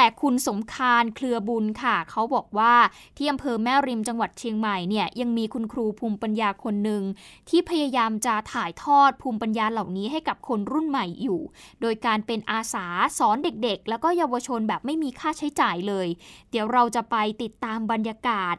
[0.00, 2.74] แต่คุณสมคารเคลือบุญค่ะ เขาบอกว่า
[3.16, 7.02] ที่อำเภอแม่ริมจังหวัดเชียงใหม่เนี่ยยังมีคุณครูภูมิปัญญาคนหนึ่ง
[7.48, 11.40] ที่พยายามจะถ่ายทอดภูมิปัญญาเหล่านี้ให้กับคนรุ่นใหม่อยู่
[11.80, 12.86] โดยการเป็นอาสา
[13.18, 16.06] สอนเด็กๆ แล้วก็เยาวชนแบบไม่มีค่าใช้จ่ายเลย
[16.50, 18.56] เดี๋ยวเราจะไปติดตามบรรยากาศ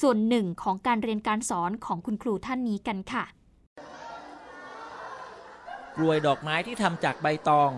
[0.00, 3.24] ส่วนหนึ่งของการเรียนการสอนของคุณครูท่านนี้กันค่ะ
[5.96, 7.72] กลวยดอกไม้ที่ทำจากใบตอง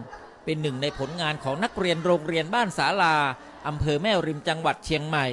[0.50, 3.16] เป็นหนึ่งในผลงานของนักเรียนโรงเรียนบ้านสาลา
[3.68, 5.26] อำเภอแม่ริมจังหวัดเชียงใหม่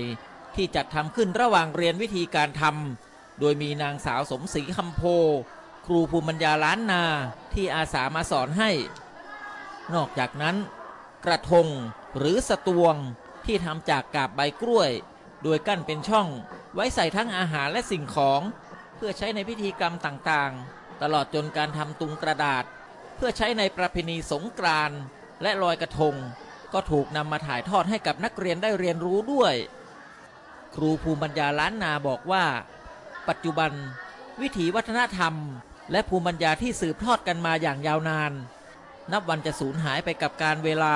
[0.55, 5.01] ที่จัดทำขึ้นระหว่างเรียนวิธีการทำโดยมีนางสาวสมศรีคำโพ
[5.85, 7.03] ครูภูมิปัญญาล้านนา
[7.53, 8.71] ที่อาสามาสอนให้
[9.93, 10.55] นอกจากนั้น
[11.25, 11.67] กระทง
[12.17, 12.95] หรือสตวง
[13.45, 14.91] ที่ทำจากกาบใบกล้วย
[15.43, 16.27] โดยกั้นเป็นช่อง
[16.73, 18.41] ไว้ใส่ทั้งอาหารและสิ่งของ
[18.95, 22.65] เพื่อใช้ในพิธีกรรมต่างๆ ตลอดจนการทำตุงกระดาษ
[23.17, 24.99] เพื่อใช้ในประเพณีสงกรานต์
[25.41, 26.15] และลอยกระทง
[26.73, 29.53] ก็ถูกนำมาถ่ายทอดให้กับนักเรียนได้เรียนรู้ด้วย
[30.75, 32.45] ครูภูมิปัญญาล้านนาบอกว่า
[33.27, 33.71] ปัจจุบัน
[34.41, 35.33] วิถีวัฒนธรรม
[35.91, 38.31] และภูมิปัญญาที่สืบทอดกันมาอย่างยาวนาน
[39.11, 40.95] นับวันจะสูญหายไปกับการเวลา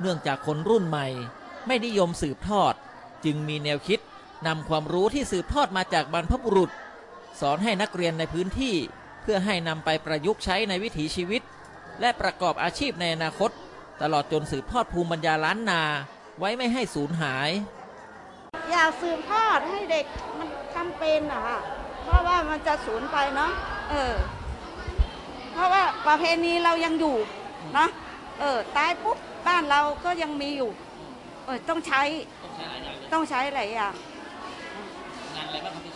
[0.00, 1.06] เนื่องจากคนรุ่นใหม่
[1.66, 2.74] ไม่นิยมสืบทอด
[3.24, 4.00] จึงมีแนวคิด
[4.46, 6.70] นำความรู้ที่สืบทอดมาจากบรรพบุรุษ
[7.40, 8.76] สอนให้นักเรียนในพื้นที่
[9.26, 11.42] พื่อให้นำไปประยุกต์ใช้ในวิถีชีวิต
[12.00, 13.50] และประกอบอาชีพในอนาคต
[14.02, 15.82] ตลอดจนสืบทอดภูมิปัญญาล้านนา
[16.38, 17.50] ไว้ไม่ให้สูญหาย
[18.70, 20.04] อยากสืบทอดให้เด็ก
[20.38, 21.58] มันทำเป็นอะค่ะ
[22.04, 23.50] เพราะว่ามันจะสูญไปเนาะ
[23.90, 24.14] เออ
[25.52, 27.16] เพราะว่าประเพณีเรายังอยู่
[27.74, 27.88] เนาะ
[28.40, 30.70] เออตายปุ๊บบ้านเราก็ยังมีอยู่
[31.44, 32.02] เออต้องใช้
[33.12, 33.94] ต้องใช้หลายอย่าง
[35.36, 35.92] งานอะไรบ้างครับที่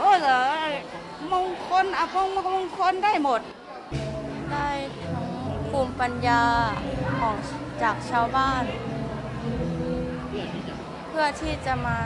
[0.00, 0.42] โอ้เหรอ
[1.32, 3.40] มงคลอะพงมงคลได้หมด
[4.52, 4.68] ได้
[5.12, 5.26] ทั้ง
[5.70, 6.42] ภูมิปัญญา
[7.20, 7.36] ของ
[7.82, 8.64] จากชาวบ้าน
[11.08, 11.98] เพื่อที่จะมา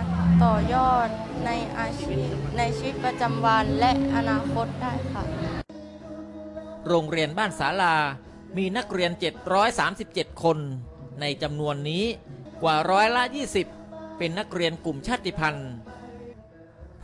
[0.45, 1.09] ต่อยอด
[1.47, 2.29] ในอาชีพ
[2.59, 5.25] ในชีวิตประจำวันและอนาคตได้ค่ะ
[6.89, 7.95] โรงเรียนบ้านศาลา
[8.57, 9.13] มีนักเรียน
[9.77, 10.59] 737 คน
[11.21, 12.05] ในจำนวนนี้
[12.63, 13.23] กว่าร้อยละ
[13.71, 15.71] 20 เป็นนักเรียนกลุ่มชาติพันธุ์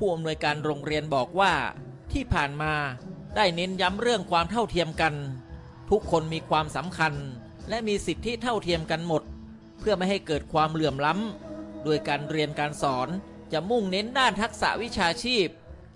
[0.00, 1.52] ผู้อำนวยการโรงเรียนบอกว่า
[2.12, 2.72] ที่ผ่านมา
[3.36, 5.14] ได้เน้นย้ำเรื่องความเท่าเทียมกัน
[5.90, 7.14] ทุกคนมีความสำคัญ
[7.68, 9.22] และมีสิทธิเท่าเทียมกันหมด
[9.78, 13.08] เพื่อไม่ให้เกิดความเหลื่อมล้ำโดยการเรียนการสอน
[13.52, 15.46] จะมุ่งเน้นด้านทักษะวิชาชีพ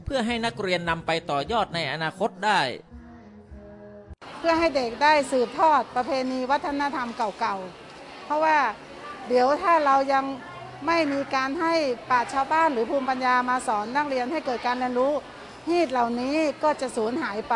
[0.05, 2.61] เพื่อให้นักเรียนนำไปต่อยอดในอนาคตได้
[4.39, 8.59] เพื่อให้เด็กได้สืบทอดประเพณีวัฒนธรรมเก่าๆ เพราะว่า
[9.29, 10.25] เดี๋ยวถ้าเรายัง
[10.87, 11.75] ไม่มีการให้
[12.11, 15.13] ปราชญ์ชาวบ้านหรือภูมิปัญญามาสอนนักเรียนให้เกิดการเรียนรู้
[15.69, 17.55] ฮีดเหล่านี้ก็จะสูญหายไป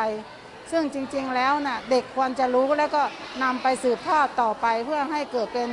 [0.70, 3.02] ซึ่งจริงๆแล้วนะ่ะเด็กควรจะรู้แล้วก็
[3.42, 5.68] นำไปสืบทอดต่อไปเพื่อให้เกิดเป็น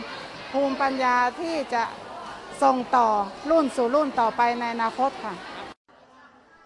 [0.52, 1.84] ภูมิปัญญาที่จะ
[2.64, 3.08] ส่งต่อ
[3.50, 5.34] รุ่นสู่รุ่นต่อไปในอนาคตค่ะ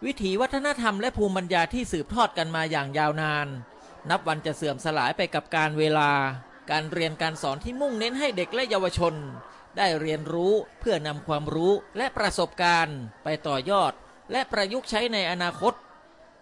[0.05, 3.47] วิถีวัฒนธรรมและภูมิปัญญาที่สืบทอดกันมาอย่างยาวนาน
[4.09, 6.11] นับวันจะเสื่อมสลายไปกับการเวลา
[6.71, 9.13] การเรียนการสอนที่มุ่งเน้นให้เด็กและเยาวชน
[9.79, 13.91] ได้เรียนรู้เพื่อนำความรู้และประสบการณ์ไปต่อยอด
[14.31, 15.73] และประยุกต์ใช้ในอนาคต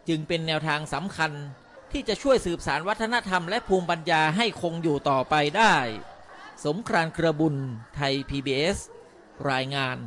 [0.07, 1.31] จึงเป็นแนวทางสำคัญ
[1.91, 5.75] ที่จะช่วยสืบสารวัฒนธรรมและภูมิปัญญาให้คงอยู่ต่อไปได้
[6.65, 7.55] สมครานเครือบุญ
[7.95, 8.77] ไทย PBS
[9.49, 9.97] รายงาน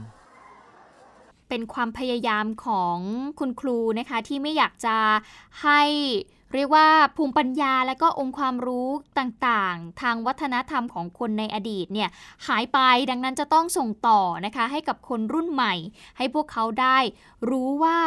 [1.48, 2.98] เป็นความพยายามของ
[3.38, 4.96] คุณครูนะคะที่ไม่อยากจะ
[5.62, 5.82] ให้
[6.54, 12.08] เรียกว่าภูมิปัญญาและก็องค์ความรู้ต่างๆ ทางวัฒนธรรมของคนในอดีตเนี่ย
[12.46, 12.78] หายไป
[13.10, 15.74] ดังนั้นจะต้องส่งต่อนะคะ ให้กับคนรุ่นใหม่
[16.18, 16.98] ให้พวกเขาได้
[17.50, 17.98] รู้ว่า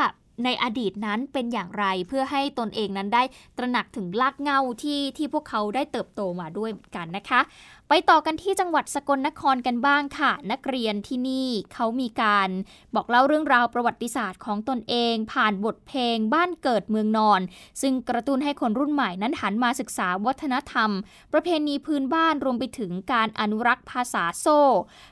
[0.43, 3.23] ในอดีตนั้นเป็นอย่างไรเพื่อให้ตนเองนั้นได้
[3.57, 7.41] ตระหนักถึงลากเงาที่ที่พวกเขาได้เติบโตมาด้วยเหมือนกันนะคะ
[7.89, 12.49] ไปต่อกันที่จังหวัดสกลนครกันบ้างค่ะ นักเรียนที่นี่เขามีการ
[12.95, 17.41] บอกเล่าเรื่องราวประวัติศาสตร์ของตนเอง ผ่านบทเพลงบ้านเกิดเมืองนอน
[17.81, 20.89] ซึ่งกระตุ้นให้คนรุ่นใหม่นั้นหันมาศึกษาวัฒนธรรม
[21.33, 24.61] ประเพณีพื้นบ้านรวมไปถึงการอนุรักษ์ภาษาโซ่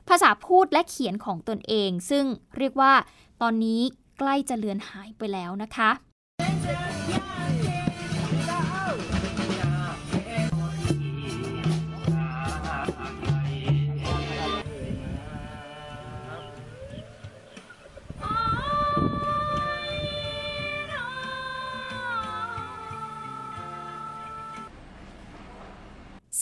[0.10, 2.26] ภาษาพูดและเขียนของตนเอง ซึ่ง
[2.58, 2.94] เรียกว่า
[3.42, 3.82] ตอนนี้
[4.24, 5.90] ใกล้จะเลือนหายไปแล้วนะคะ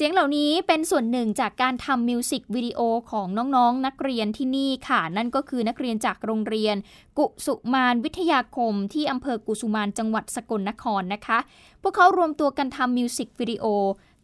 [0.02, 2.80] เสียงเหล่านี้เป็นส่วนหนึ่งจากการทำมิวสิกวิดีโอ
[3.12, 6.76] ของน้องๆนักเรียนที่นี่ค่ะ นั่นก็คือนักเรียนจากโรงเรียน
[7.18, 11.40] กุสุมานวิทยาคม ที่อำเภอกุสุมานจังหวัดสกลนครนะคะ
[11.82, 13.66] พวกเขารวมตัวกันทำมิวสิกวิดีโอ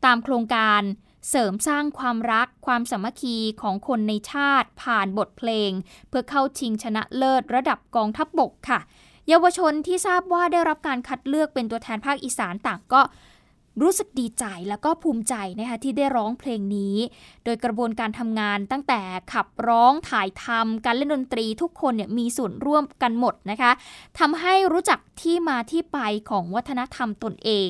[0.06, 0.82] ตามโครงการ
[1.30, 5.72] เสริมสร้างความรักความสามัคคีของคนในชาติผ่านบทเพลง
[6.10, 8.80] เพื่อเข้าชิงชนะเลิศระดับกองทัพบกค่ะ
[9.28, 13.02] เยาวชนที่ทราบว่าได้รับการคัดเลือกเป็นตัวแทนภาคอีสานต่างก็
[13.82, 16.96] รู้สึกดีใจแล้วก็ภูมิใจนะคะที่ได้ร้องเพลงนี้
[17.44, 19.02] โดยกระบวนการทำงานตั้งแต่
[19.34, 23.72] ขับร้องถ่ายทำการเล่นดนตรีทุกคนเนี่ยมีส่วนร่วมกันหมดนะคะ
[24.20, 27.70] ทำให้รู้จักที่มาที่ไปของวัฒนธรรมตนเอง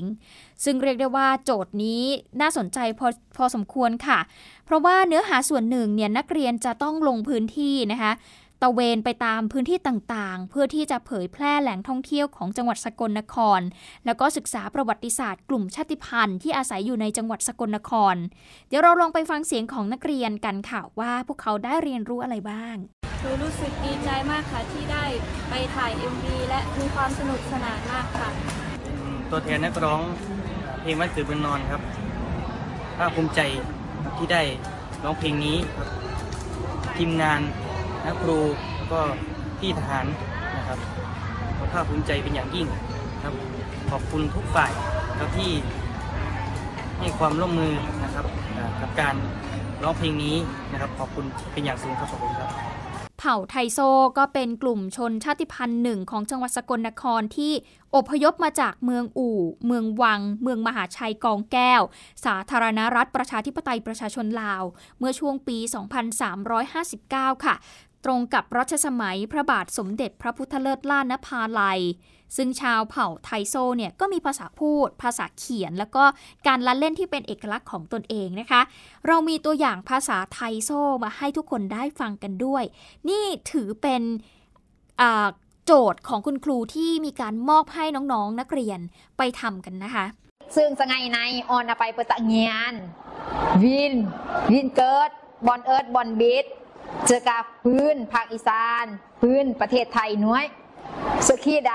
[0.64, 2.04] ซึ่งเรียกได้ว่าโจทย์นี้
[2.42, 4.20] น่าสนใจพอพอสมควรค่ะ
[4.66, 13.62] เพราะว่าเนื้อหาส่วนหนึ่งเนี่ยนักเรียนจะต้องลงพื้นที่นะคะะเวนไปตามพื้นที่ต่างๆ เพื่อที่จะเผยแพร่แหล่งท่องเที่ยวของจังหวัดสกลนคร
[14.06, 18.16] แล้วก็ศึกษาประวัติศาสตร์กลุ่มชาติพันธุ์ที่อาศัยอยู่ในจังหวัดสกลนคร
[18.68, 22.76] เดี๋ยวเราลองไปฟังเสียงของนักเรียนกันค่ะว่าพวกเขาได้เรียนรู้อะไรบ้าง
[23.22, 25.04] หนูรู้สึกดีใจมากค่ะที่ได้
[25.50, 28.30] ไปถ่าย MV และมีความสนุกสนานมากค่ะ
[29.30, 30.02] ตัวแทนนักร้อง
[30.82, 31.82] เพลงวันเกิดเมืองนอนครับ
[32.98, 33.42] ภาคภูมิใจ
[34.18, 34.42] ที่ได้
[35.04, 35.90] ร้องเพลงนี้ครับ
[36.98, 37.42] ทีมงาน
[38.06, 38.38] นักครู
[38.92, 39.02] ก็
[39.60, 40.06] พี่ทหาร
[40.58, 40.80] นะครับ
[41.58, 42.68] ก็ภาคภูมิใจเป็นอย่างยิ่ง
[43.24, 43.34] ครับ
[43.92, 44.72] ขอบคุณทุกฝ่าย
[45.20, 45.52] ครับที่
[47.00, 48.26] ให้ความร่วมมือนะครับ
[48.82, 49.16] กับการ
[49.84, 50.36] ร้องเพลงนี้
[50.72, 52.50] นะครับ ขอบคุณเป็นอย่างสูงครับขอบคุณครับ
[53.20, 53.80] เผ่าไทโซ
[54.18, 57.54] ก็เป็นกลุ่มชนชาติพันธุ์หนึ่งของจังหวัดสกลนครที่
[57.96, 61.82] อพยพมาจากเมืองอู่ เมืองวัง เมืองมหาชัยกองแก้ว
[62.26, 64.64] สาธารณรัฐประชาธิปไตยประชาชนลาว
[65.00, 65.58] เมื่อช่วงปี
[66.52, 67.56] 2359 ค่ะ
[68.06, 71.82] ตรงกับรัชสมัยพระบาทสมเด็จพระพุทธเลิศล้านนภาลัย
[72.38, 76.04] ซึ่งชาวเผ่าไทโซเนี่ยก็มีภาษาพูด ภาษาเขียน แล้วก็
[76.48, 78.62] การละเล่นที่เป็นเอกลักษณ์ของตนเองนะคะ
[79.08, 80.70] เรามีตัวอย่างภาษาไทโซ
[81.04, 82.64] มาให้ทุกคนได้ฟังกันด้วย
[83.10, 84.02] นี่ถือเป็น
[85.66, 88.80] โจทย์ของคุณครูที่มีการมอบให้น้องๆนนักเรียน
[89.18, 90.06] ไปทำกันนะคะ
[90.56, 92.74] ซึ่งสไงในออนไปเปิดตะเงียน
[93.64, 93.94] วิน
[94.52, 95.10] วินเกิด
[95.48, 96.46] บอลเอิร์ดบอลบิด
[97.08, 98.86] เจอกับพื้นภาคอีสาน
[99.22, 100.44] พื้นประเทศไทยน้อย
[101.28, 101.74] สกีได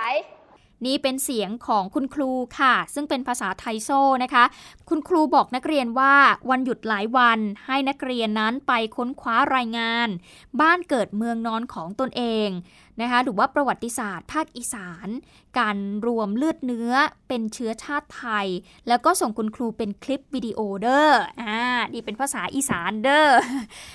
[0.86, 4.44] นี่เป็นเสียงของคุณครูค่ะ ซึ่งเป็นภาษาไทยโซ่นะคะ
[4.88, 6.14] คุณครูบอกนักเรียนว่า
[6.50, 10.08] วันหยุดหลายวันให้นักเรียนนั้นไปค้นคว้ารายงาน
[10.60, 12.48] บ้านเกิดเมืองนอนของตนเอง
[13.02, 15.08] นะคะหรือว่าประวัติศาสตร์ ภาคอีสาน
[15.58, 16.92] การรวมเลือดเนื้อ
[17.28, 18.46] เป็นเชื้อชาติไทย
[18.88, 21.08] แล้วก็ส่งคุณครูเป็นคลิปวิดีโอเด้อ
[21.40, 21.58] อ่า
[21.92, 23.28] นี่เป็นภาษาอีสานเด้อ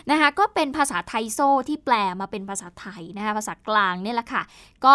[0.10, 4.42] นะคะก็เป็นภาษาไทยโซ่ที่แปลมาเป็นภาษาไทยนะคะภาษากลางเนี่ยแหละค่ะ
[4.86, 4.94] ก็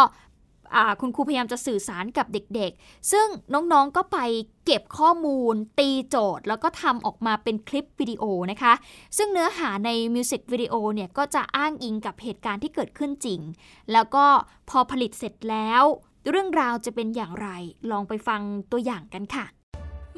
[1.01, 4.19] คุณครูพยายามจะสื่อสารกับเด็กๆ ซึ่งน้องๆก็ไป
[4.67, 8.73] เก็บข้อมูล ตีโจทย์ แล้วก็ทำออกมาเป็นคลิปวิดีโอนะคะ
[9.17, 13.41] ซึ่งเนื้อหาในมิวสิกวิดีโอเนี่ยก็จะอ้างอิงกับเหตุการณ์ที่เกิดขึ้นจริง
[13.93, 14.27] แล้วก็
[14.71, 15.83] พอผลิตเสร็จแล้ว
[16.31, 17.49] เรื่องราวจะเป็นอย่างไร
[17.91, 18.41] ลองไปฟัง
[18.73, 19.45] ตัวอย่างกันค่ะ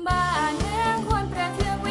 [0.06, 1.81] บ้านเมืองควรประเทือง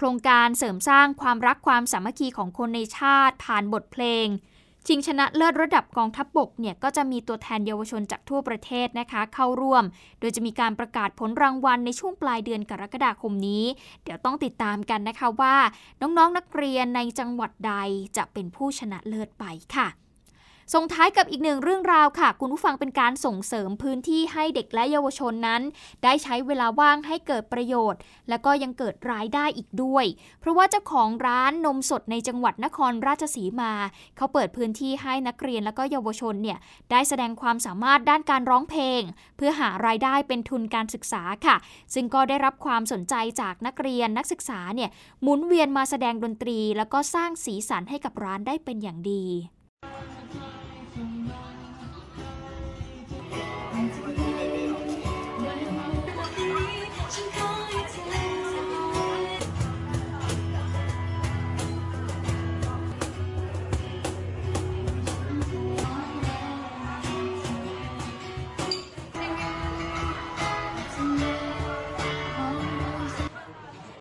[0.00, 4.26] โครงการเสริมสร้างความรักความสามัคคีของคนในชาติ ผ่านบทเพลง
[4.86, 9.84] ชิงชนะเลิศระดับกองทัพบบกเนี่ยก็จะมีตัวแทนเยาวชนจากทั่วประเทศนะคะ เข้าร่วม
[10.20, 13.64] โดยจะมีการประกาศผลรางวัลในช่วงปลายเดือนกรกฎาคมนี้
[14.02, 15.56] เดี๋ยวต้องติดตามกันนะคะว่า
[16.00, 17.74] น้องๆนนักเรียนในจังหวัดใด
[18.16, 19.88] จะเป็นผู้ชนะเลิศไปค่ะ
[20.74, 25.62] ส่งท้ายกับอีกหนึ่งเรื่องราวค่ะ คุณผู้ฟังเป็นการส่งเสริมพื้นที่ให้เด็กและเยาวชนนั้น
[26.04, 30.04] ได้ใช้เวลาว่างให้เกิดประโยชน์ และก็ยังเกิดรายได้อีกด้วย
[30.40, 33.72] เพราะว่าเจ้าของร้านนมสดในจังหวัดนครราชสีมา
[34.16, 36.58] เขาเปิดพื้นที่ให้นักเรียนและก็เยาวชนเนี่ย
[36.90, 39.02] ได้แสดงความสามารถด้านการร้องเพลง
[39.36, 41.56] เพื่อหารายได้เป็นทุนการศึกษาค่ะ
[41.94, 44.90] ซึ่งก็ได้รับความสนใจจากนักเรียนนักศึกษาเนี่ย
[45.22, 49.26] หมุนเวียนมาแสดงดนตรี แล้วก็สร้างสีสันให้กับร้านได้เป็นอย่างดี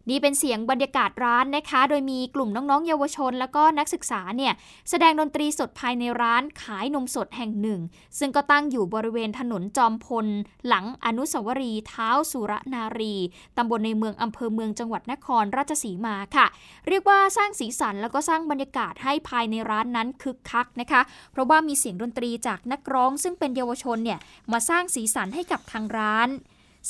[0.10, 4.54] นี่เป็นเสียงบรรยากาศร้านนะคะ โดยมีกลุ่มน้องๆ เยาวชน แล้วก็นักศึกษาเนี่ย
[4.90, 7.80] แสดงดนตรีสดภายในร้านขายนมสดแห่งหนึ่ง
[8.20, 10.28] ซึ่งก็ตั้งอยู่บริเวณถนนจอมพล
[10.68, 13.16] หลังอนุสาวรีย์เท้าสุรนารี
[13.58, 16.48] ตำบลในเมืองอำเภอเมืองจังหวัดนครราชสีมาค่ะ
[16.88, 24.20] เรียกว่าสร้างสีสันแล้วก็สร้างบรรยากาศให้ภายในร้านนั้นคึกคักนะคะ เพราะว่ามีเสียงดนตรีจากนักร้อง ซึ่งเป็นเยาวชนเนี่ย
[24.52, 26.30] มาสร้างสีสันให้กับทางร้าน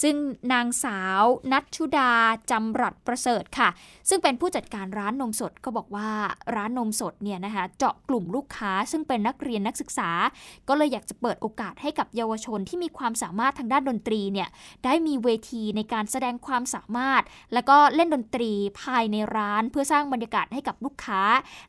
[0.01, 0.15] ซึ่ง
[0.53, 2.11] นางสาวนัทชุดา
[2.51, 3.69] จำรัดประเสริฐค่ะ
[4.09, 6.09] ซึ่งเป็นผู้จัดการร้านนมสดก็บอกว่า
[6.55, 10.09] ร้านนมสดเนี่ยนะคะเจาะกลุ่มลูกค้า ซึ่งเป็นนักเรียนนักศึกษา
[10.67, 14.49] ก็เลยอยากจะเปิดโอกาสให้กับเยาวชนที่มีความสามารถทางด้านดนตรีเนี่ย
[14.85, 21.21] ได้มีเวทีในการแสดงความสามารถ แล้วก็เล่นดนตรีภายในร้าน เพื่อสร้างบรรยากาศให้กับลูกค้า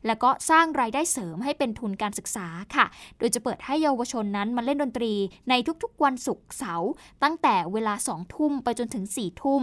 [0.07, 2.85] แล้วก็สร้างรายได้เสริมให้เป็นทุนการศึกษาค่ะ
[3.17, 5.13] โดยจะเปิดให้เยาวชนนั้นมาเล่นดนตรี
[5.49, 6.91] ในทุกๆ วันศุกร์เสาร์
[7.23, 9.61] ตั้งแต่เวลา2องทุ่มไปจนถึง4ี่ทุ่ม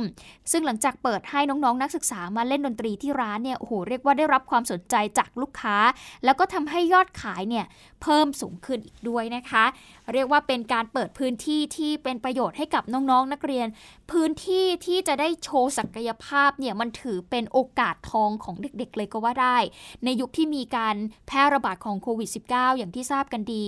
[0.51, 5.77] ซึ่งหลังจากเปิดให้น้องๆนนักศึกษามาเล่นดนตรีที่ร้านเนี่ยโอ้โหเรียกว่าได้รับความสนใจจากลูกค้า
[6.25, 7.67] แล้วก็ทำให้ยอดขายเนี่ย
[8.03, 9.65] เพิ่มสูงขึ้นอีกด้วยนะคะ
[10.13, 13.67] เรียกว่าเป็นการเปิดพื้นที่ที่เป็นประโยชน์ให้กับน้องๆนนักเรียน
[14.11, 19.57] พื้นที่ที่จะได้โชว์ศักยภาพเนี่ยมันถือเป็นโอกาสทองของเด็กๆ เลยก็ว่าได้
[20.05, 23.65] ในยุคที่มีการแพร่ระบาดของโควิด -19 อย่างที่ทราบกันดี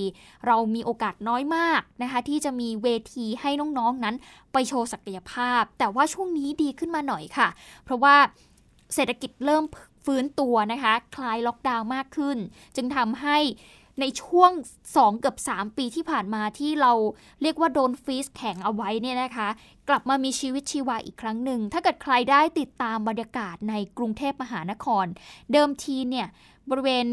[0.46, 4.16] เรามีโอกาสน้อยมากนะคะ ที่จะมีเวทีให้น้องๆนนั้น
[4.52, 7.48] ไปโชว์ศักยภาพ แต่ว่าช่วงนี้ดีขึ้นมาหน่อยค่ะ
[7.84, 8.16] เพราะว่า
[8.94, 9.64] เศรษฐกิจเริ่ม
[10.04, 12.38] ฟื้นตัวนะคะ คลายล็อกดาวน์มากขึ้น
[12.76, 13.38] จึงทำให้
[14.00, 14.50] ในช่วง
[14.86, 16.92] 2 เกือบ 3 ปีที่ผ่านมาที่เรา
[17.42, 19.48] เรียกว่าโดนฟีสแข็งเอาไว้เนี่ยนะคะ
[19.88, 25.06] กลับมามีชีวิตชีวาอีกครั้งหนึ่ง ถ้าเกิดใครได้ติดตามบรรยากาศในกรุงเทพมหานคร
[25.52, 26.28] เดิมทีเนี่ย
[26.70, 27.06] บริเวณ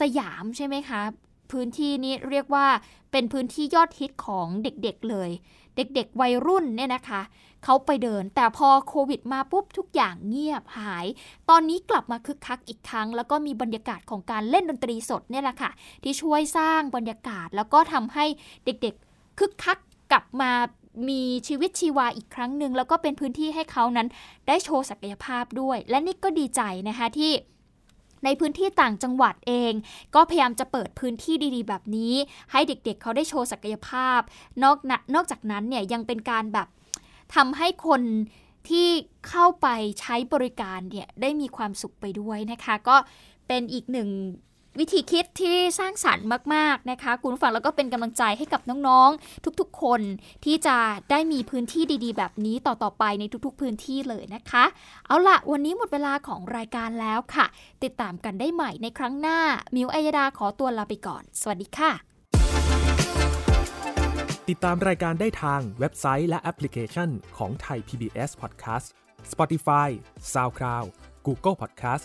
[0.00, 1.02] สยามใช่ไหมคะ
[1.50, 2.66] พื้นที่นี้เรียกว่า
[3.12, 5.30] เป็นพื้นที่ยอดฮิตของเด็กๆเลย
[5.76, 7.22] เด็กๆวัยรุ่นเนี่ยนะคะ
[7.64, 11.06] เขาไปเดิน แต่พอโควิดมาปุ๊บทุกอย่างเงียบหาย
[11.48, 15.70] ตอนนี้กลับมาคึกคักอีกครั้ง แล้วก็มีบรรยากาศของการเล่นดนตรีสดเนี่ยแหละค่ะ
[16.02, 18.24] ที่ช่วยสร้างบรรยากาศ แล้วก็ทำให้
[18.64, 19.78] เด็กๆคึกคัก
[20.12, 20.50] กลับมา
[21.08, 24.08] มีชีวิตชีวาอีกครั้งหนึ่งแล้วก็เป็นพื้นที่ให้เขานั้น
[24.48, 27.32] ได้โชว์ศักยภาพด้วย และนี่ก็ดีใจนะคะที่
[28.24, 29.72] ในพื้นที่ต่างจังหวัดเอง
[30.14, 32.14] ก็พยายามจะเปิดพื้นที่ดีๆ แบบนี้
[32.52, 34.20] ให้เด็กๆเเขาได้โชว์ศักยภาพ
[34.62, 34.76] นอก
[35.14, 36.68] นอกจากนั้นเนี่ยยังเป็นการแบบ
[37.34, 38.02] ทำให้คน
[38.68, 38.88] ที่
[39.28, 39.68] เข้าไป
[40.00, 42.96] ใช้บริการเนี่ยได้มีความสุขไปด้วยนะคะ ก็
[43.48, 44.08] เป็นอีกหนึ่ง
[44.78, 50.00] วิธีคิดที่สร้างสรรค์มาก ๆ นะคะ คุณฟังแล้วก็เป็นกำลังใจให้กับน้อง ๆ ทุกๆ คน
[50.44, 50.76] ที่จะ
[51.10, 54.64] ได้มีพื้นที่ดี ๆ แบบนี้ต่อ ๆ ไปในทุก ๆ พื้นที่เลยนะคะ
[55.06, 57.46] เอาละวันนี้หมดเวลาของรายการแล้วค่ะ
[57.84, 59.38] ติดตามกันได้ใหม่ในครั้งหน้า
[59.74, 61.92] มิวอัยดาขอตัวลาไปก่อน สวัสดีค่ะ
[64.48, 68.86] ติดตามรายการได้ทางเว็บไซต์และแอปพลิเคชันของไทย PBS Podcast
[69.32, 69.88] Spotify
[70.32, 70.86] SoundCloud
[71.26, 72.04] Google Podcast